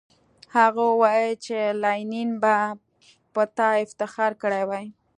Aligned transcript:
هغه 0.55 0.81
وویل 0.91 1.33
چې 1.45 1.57
لینن 1.83 2.29
به 2.41 2.55
په 3.33 3.41
تا 3.57 3.69
افتخار 3.85 4.31
کړی 4.41 4.63
وای 4.69 4.85